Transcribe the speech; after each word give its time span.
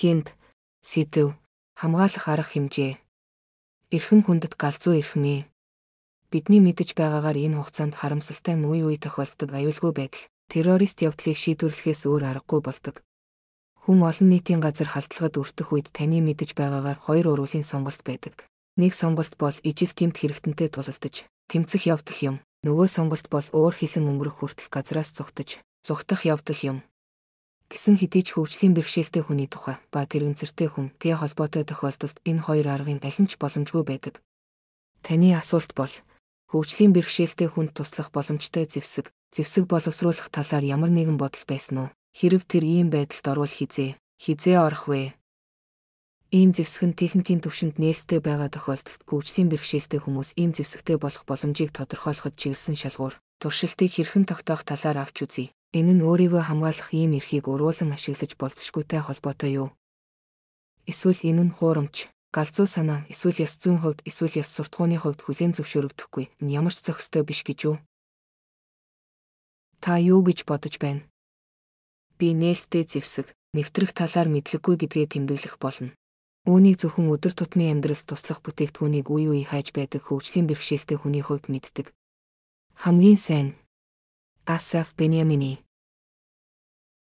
хинд 0.00 0.32
сэдв 0.80 1.36
хамгаалах 1.76 2.24
арга 2.32 2.48
хэмжээ. 2.48 2.92
Эрхэн 3.92 4.24
хүндэт 4.24 4.56
галзуу 4.56 4.96
эрхмээ. 4.96 5.44
Бидний 6.32 6.62
мэдэж 6.64 6.96
байгаагаар 6.96 7.36
энэ 7.36 7.60
хугацаанд 7.60 8.00
харамсалтай 8.00 8.56
нь 8.56 8.64
үе 8.64 8.80
үе 8.88 8.96
тохиолддог 8.96 9.52
аюулгүй 9.52 9.92
байдал, 9.92 10.24
террорист 10.48 11.04
явдлыг 11.04 11.36
шийдвэрлэхээс 11.36 12.08
өөр 12.08 12.22
аргагүй 12.32 12.60
болдог. 12.64 13.04
Хүн 13.84 14.00
олон 14.00 14.28
нийтийн 14.32 14.64
газар 14.64 14.88
халтлагад 14.88 15.36
өртөх 15.36 15.68
үед 15.68 15.92
таны 15.92 16.24
мэдэж 16.24 16.56
байгаагаар 16.56 16.96
хоёр 17.04 17.36
уруулын 17.36 17.66
сонголт 17.68 18.00
байдаг. 18.00 18.48
Нэг 18.80 18.96
сонголт 18.96 19.36
бол 19.36 19.56
ижил 19.68 19.92
гэмт 19.92 20.16
хэрэгтэнтэй 20.16 20.68
тулалдаж, 20.72 21.28
тэмцэх 21.52 21.82
явдал 21.92 22.20
юм. 22.24 22.36
Нөгөө 22.64 22.88
сонголт 22.88 23.26
бол 23.28 23.44
уур 23.52 23.74
хилэн 23.76 24.08
өнгөрөх 24.08 24.40
хүртэл 24.40 24.72
газраас 24.72 25.12
зүгтэж, 25.12 25.60
зүгтах 25.84 26.24
явдал 26.24 26.60
юм 26.64 26.78
гэсэн 27.70 27.94
хэдий 28.02 28.26
ч 28.26 28.34
хөгжлийн 28.34 28.74
бэрхшээлтэй 28.74 29.22
хүний 29.22 29.46
тухай 29.46 29.78
ба 29.94 30.02
тэрэгцэртэй 30.02 30.68
хүн 30.74 30.90
тий 30.98 31.14
холбоотой 31.14 31.62
тохиолдолд 31.62 32.18
энэ 32.26 32.42
хоёр 32.42 32.66
аргын 32.66 32.98
аль 33.06 33.20
нь 33.22 33.30
ч 33.30 33.38
боломжгүй 33.38 33.86
байдаг. 33.86 34.18
Таны 35.06 35.38
асуулт 35.38 35.70
бол 35.78 35.94
хөгжлийн 36.50 36.90
бэрхшээлтэй 36.90 37.46
хүнд 37.46 37.70
туслах 37.78 38.10
боломжтой 38.10 38.66
зэвсэг, 38.66 39.14
зэвсэг 39.30 39.70
боловсруулах 39.70 40.28
талаар 40.34 40.66
ямар 40.66 40.90
нэгэн 40.90 41.14
бодол 41.14 41.44
байсан 41.46 41.76
уу? 41.78 41.88
Хэрв 42.10 42.42
тэр 42.50 42.66
ийм 42.66 42.90
байдалд 42.90 43.26
орвол 43.30 43.54
хизээ, 43.54 43.94
хизээ 44.18 44.58
орох 44.58 44.90
вэ? 44.90 45.14
Ийм 46.34 46.50
зэвсэг 46.50 46.82
нь 46.90 46.98
техникийн 46.98 47.38
төвшөнд 47.38 47.78
нээлттэй 47.78 48.18
байгаа 48.18 48.50
тохиолдолд 48.50 49.02
хөгжлийн 49.06 49.46
бэрхшээлтэй 49.46 50.02
хүмүүс 50.02 50.34
ийм 50.42 50.50
зэвсэгтэй 50.58 50.98
болох 50.98 51.22
боломжийг 51.22 51.70
тодорхойлоход 51.70 52.34
чиглэсэн 52.34 52.74
шалгуур, 52.74 53.14
туршилтыг 53.38 53.90
хэрхэн 53.94 54.26
тогтоох 54.26 54.66
талаар 54.66 55.06
авч 55.06 55.22
үзье. 55.22 55.54
Энэ 55.70 55.92
нь 55.94 56.02
өөрийгөө 56.02 56.42
хамгаалах 56.50 56.90
ийм 56.90 57.14
эрхийг 57.14 57.46
уруулан 57.46 57.94
ашиглаж 57.94 58.34
болцшгүйтэй 58.34 59.00
холбоотой 59.06 59.50
юу? 59.62 59.68
Эсвэл 60.90 61.22
энэ 61.30 61.42
нь 61.46 61.54
хуурамч, 61.54 62.10
галзуу 62.34 62.66
санаа, 62.66 63.06
эсвэл 63.06 63.38
ёс 63.46 63.54
зүйн 63.54 63.78
хувьд, 63.78 64.02
эсвэл 64.02 64.42
ёс 64.42 64.50
суртахууны 64.50 64.98
хувьд 64.98 65.22
хүлээн 65.22 65.54
зөвшөөрөгдөхгүй 65.54 66.24
нь 66.42 66.50
ямар 66.58 66.74
ч 66.74 66.82
зохистой 66.82 67.22
биш 67.22 67.46
гэж 67.46 67.58
юу? 67.70 67.76
Та 69.78 69.94
юу 70.02 70.26
гэж 70.26 70.42
бодож 70.42 70.74
байна? 70.82 71.06
Би 72.18 72.34
нээлттэй 72.34 72.82
зэвсэг, 72.90 73.30
нэвтрэх 73.54 73.94
талаар 73.94 74.26
мэдлэггүй 74.26 74.74
гэдгээ 74.74 75.06
тэмдэглэх 75.06 75.54
болно. 75.62 75.94
Үүнийг 76.50 76.82
зөвхөн 76.82 77.14
өдөр 77.14 77.30
тутмын 77.30 77.78
амьдралд 77.78 78.10
туслах 78.10 78.42
бүтээгдэхүүнийг 78.42 79.06
үе 79.06 79.26
үе 79.30 79.44
хайж 79.46 79.70
байдаг 79.70 80.02
хөгжлийн 80.02 80.50
бэрхшээлтэй 80.50 80.98
хүний 80.98 81.22
хувьд 81.22 81.46
мэддэг. 81.46 81.94
Хамгийн 82.74 83.20
сайн 83.20 83.59
аз 84.46 84.62
са. 84.62 85.69